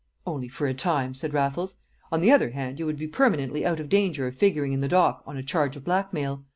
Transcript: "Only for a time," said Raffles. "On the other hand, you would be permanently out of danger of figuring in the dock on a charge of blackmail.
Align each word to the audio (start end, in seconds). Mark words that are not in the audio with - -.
"Only 0.25 0.47
for 0.47 0.65
a 0.65 0.73
time," 0.73 1.13
said 1.13 1.31
Raffles. 1.31 1.75
"On 2.11 2.21
the 2.21 2.31
other 2.31 2.49
hand, 2.49 2.79
you 2.79 2.87
would 2.87 2.97
be 2.97 3.05
permanently 3.05 3.63
out 3.63 3.79
of 3.79 3.87
danger 3.87 4.25
of 4.25 4.35
figuring 4.35 4.73
in 4.73 4.79
the 4.81 4.87
dock 4.87 5.21
on 5.27 5.37
a 5.37 5.43
charge 5.43 5.75
of 5.75 5.83
blackmail. 5.83 6.43